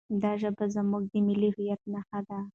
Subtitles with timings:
[0.21, 2.39] دا ژبه زموږ د ملي هویت نښه ده.